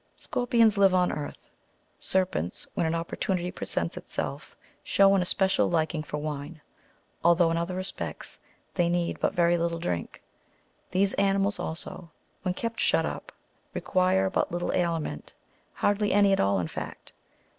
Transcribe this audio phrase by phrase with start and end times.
[0.15, 1.51] Scorpions live on earth.
[1.99, 6.59] Serpents, when an opportunity presents itself, show an especial liking for wine,
[7.23, 8.39] although in other respects
[8.73, 10.19] they need but very little drink.
[10.89, 12.09] These animals, also,
[12.41, 13.31] when kept shut up,
[13.75, 15.35] require but little aliment,
[15.71, 17.13] hardly any at all, in fact.